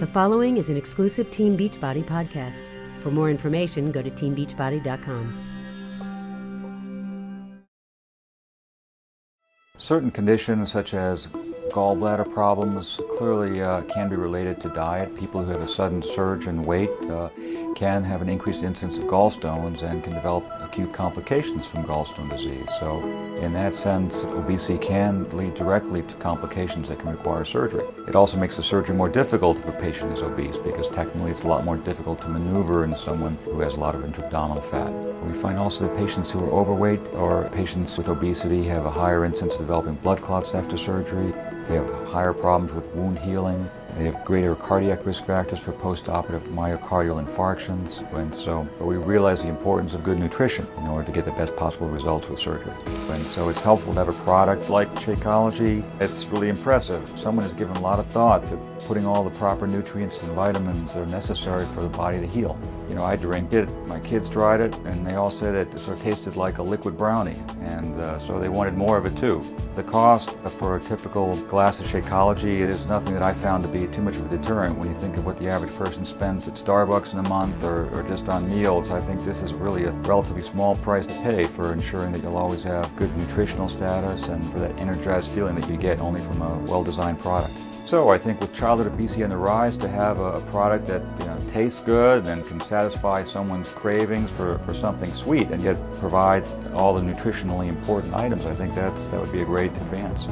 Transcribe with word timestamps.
The 0.00 0.06
following 0.06 0.56
is 0.56 0.70
an 0.70 0.78
exclusive 0.78 1.30
Team 1.30 1.58
Beachbody 1.58 2.02
podcast. 2.02 2.70
For 3.02 3.10
more 3.10 3.28
information, 3.28 3.92
go 3.92 4.00
to 4.00 4.10
teambeachbody.com. 4.10 5.38
Certain 9.76 10.10
conditions, 10.10 10.72
such 10.72 10.94
as 10.94 11.28
gallbladder 11.70 12.32
problems, 12.32 13.00
clearly 13.16 13.62
uh, 13.62 13.82
can 13.82 14.08
be 14.08 14.16
related 14.16 14.60
to 14.60 14.68
diet. 14.70 15.16
People 15.16 15.42
who 15.42 15.50
have 15.50 15.62
a 15.62 15.66
sudden 15.66 16.02
surge 16.02 16.46
in 16.46 16.64
weight 16.64 16.90
uh, 17.08 17.28
can 17.74 18.04
have 18.04 18.20
an 18.22 18.28
increased 18.28 18.62
incidence 18.62 18.98
of 18.98 19.04
gallstones 19.04 19.82
and 19.82 20.02
can 20.04 20.12
develop 20.12 20.44
acute 20.60 20.92
complications 20.92 21.66
from 21.66 21.84
gallstone 21.84 22.28
disease. 22.30 22.68
So, 22.78 23.00
in 23.40 23.52
that 23.54 23.74
sense, 23.74 24.24
obesity 24.24 24.78
can 24.78 25.28
lead 25.36 25.54
directly 25.54 26.02
to 26.02 26.14
complications 26.16 26.88
that 26.88 26.98
can 26.98 27.10
require 27.10 27.44
surgery. 27.44 27.84
It 28.06 28.14
also 28.14 28.38
makes 28.38 28.56
the 28.56 28.62
surgery 28.62 28.96
more 28.96 29.08
difficult 29.08 29.56
if 29.58 29.68
a 29.68 29.72
patient 29.72 30.12
is 30.12 30.22
obese 30.22 30.58
because 30.58 30.88
technically 30.88 31.30
it's 31.30 31.44
a 31.44 31.48
lot 31.48 31.64
more 31.64 31.76
difficult 31.76 32.20
to 32.22 32.28
maneuver 32.28 32.84
in 32.84 32.94
someone 32.94 33.38
who 33.44 33.60
has 33.60 33.74
a 33.74 33.80
lot 33.80 33.94
of 33.94 34.04
intra-abdominal 34.04 34.62
fat. 34.62 34.92
We 35.24 35.34
find 35.34 35.58
also 35.58 35.86
that 35.86 35.96
patients 35.96 36.30
who 36.30 36.44
are 36.44 36.50
overweight 36.50 37.00
or 37.14 37.48
patients 37.50 37.96
with 37.96 38.08
obesity 38.08 38.64
have 38.64 38.86
a 38.86 38.90
higher 38.90 39.24
incidence 39.24 39.54
of 39.54 39.60
developing 39.60 39.94
blood 39.96 40.20
clots 40.20 40.54
after 40.54 40.76
surgery. 40.76 41.32
They 41.70 41.76
have 41.76 42.08
higher 42.08 42.32
problems 42.32 42.72
with 42.72 42.92
wound 42.96 43.20
healing. 43.20 43.70
They 43.96 44.06
have 44.06 44.24
greater 44.24 44.56
cardiac 44.56 45.06
risk 45.06 45.24
factors 45.24 45.60
for 45.60 45.70
postoperative 45.70 46.40
myocardial 46.48 47.24
infarctions. 47.24 48.02
And 48.12 48.34
so 48.34 48.62
we 48.80 48.96
realize 48.96 49.42
the 49.42 49.50
importance 49.50 49.94
of 49.94 50.02
good 50.02 50.18
nutrition 50.18 50.66
in 50.78 50.88
order 50.88 51.06
to 51.06 51.12
get 51.12 51.26
the 51.26 51.30
best 51.30 51.54
possible 51.54 51.88
results 51.88 52.28
with 52.28 52.40
surgery. 52.40 52.72
And 53.10 53.22
so 53.22 53.50
it's 53.50 53.60
helpful 53.62 53.92
to 53.92 53.98
have 54.00 54.08
a 54.08 54.24
product 54.24 54.68
like 54.68 54.92
Shakeology. 54.96 55.88
It's 56.00 56.26
really 56.26 56.48
impressive. 56.48 57.08
Someone 57.16 57.44
has 57.44 57.54
given 57.54 57.76
a 57.76 57.80
lot 57.80 58.00
of 58.00 58.06
thought 58.06 58.44
to 58.46 58.56
putting 58.88 59.06
all 59.06 59.22
the 59.22 59.30
proper 59.30 59.68
nutrients 59.68 60.20
and 60.24 60.32
vitamins 60.32 60.94
that 60.94 61.02
are 61.02 61.06
necessary 61.06 61.64
for 61.66 61.82
the 61.82 61.88
body 61.88 62.18
to 62.18 62.26
heal. 62.26 62.58
You 62.88 62.96
know, 62.96 63.04
I 63.04 63.14
drink 63.14 63.52
it, 63.52 63.68
my 63.86 64.00
kids 64.00 64.28
tried 64.28 64.60
it, 64.60 64.74
and 64.86 65.06
they 65.06 65.14
all 65.14 65.30
said 65.30 65.54
it 65.54 65.78
sort 65.78 65.98
of 65.98 66.02
tasted 66.02 66.34
like 66.34 66.58
a 66.58 66.62
liquid 66.64 66.96
brownie. 66.98 67.36
And 67.60 67.94
uh, 68.00 68.18
so 68.18 68.38
they 68.38 68.48
wanted 68.48 68.74
more 68.74 68.96
of 68.96 69.06
it 69.06 69.16
too. 69.16 69.44
The 69.74 69.82
cost 69.82 70.30
for 70.58 70.76
a 70.76 70.80
typical 70.80 71.36
glass 71.42 71.78
of 71.78 71.86
Shakeology 71.86 72.58
is 72.58 72.86
nothing 72.86 73.12
that 73.14 73.22
I 73.22 73.32
found 73.32 73.62
to 73.64 73.68
be 73.68 73.86
too 73.88 74.02
much 74.02 74.16
of 74.16 74.32
a 74.32 74.36
deterrent 74.36 74.78
when 74.78 74.88
you 74.88 74.94
think 74.94 75.16
of 75.16 75.26
what 75.26 75.38
the 75.38 75.48
average 75.48 75.74
person 75.76 76.04
spends 76.04 76.48
at 76.48 76.54
Starbucks 76.54 77.12
in 77.12 77.18
a 77.18 77.28
month 77.28 77.62
or, 77.62 77.88
or 77.94 78.02
just 78.04 78.28
on 78.28 78.48
meals. 78.48 78.90
I 78.90 79.00
think 79.00 79.24
this 79.24 79.42
is 79.42 79.52
really 79.52 79.84
a 79.84 79.90
relatively 79.90 80.42
small 80.42 80.74
price 80.76 81.06
to 81.06 81.14
pay 81.22 81.44
for 81.44 81.72
ensuring 81.72 82.12
that 82.12 82.22
you'll 82.22 82.36
always 82.36 82.62
have 82.62 82.94
good 82.96 83.14
nutritional 83.16 83.68
status 83.68 84.28
and 84.28 84.42
for 84.52 84.58
that 84.58 84.76
energized 84.78 85.30
feeling 85.30 85.54
that 85.56 85.68
you 85.68 85.76
get 85.76 86.00
only 86.00 86.20
from 86.20 86.42
a 86.42 86.58
well-designed 86.70 87.20
product. 87.20 87.52
So 87.86 88.08
I 88.08 88.18
think 88.18 88.40
with 88.40 88.54
childhood 88.54 88.86
obesity 88.86 89.24
on 89.24 89.30
the 89.30 89.36
rise, 89.36 89.76
to 89.78 89.88
have 89.88 90.20
a, 90.20 90.40
product 90.42 90.86
that 90.86 91.02
you 91.18 91.26
know, 91.26 91.38
tastes 91.50 91.80
good 91.80 92.26
and 92.26 92.46
can 92.46 92.60
satisfy 92.60 93.22
someone's 93.22 93.70
cravings 93.70 94.30
for, 94.30 94.58
for 94.60 94.74
something 94.74 95.12
sweet 95.12 95.50
and 95.50 95.62
yet 95.62 95.76
provides 95.98 96.54
all 96.72 96.94
the 96.94 97.00
nutritionally 97.00 97.68
important 97.68 98.14
items, 98.14 98.46
I 98.46 98.54
think 98.54 98.74
that's, 98.74 99.06
that 99.06 99.20
would 99.20 99.32
be 99.32 99.42
a 99.42 99.44
great 99.44 99.72
advance. 99.72 100.26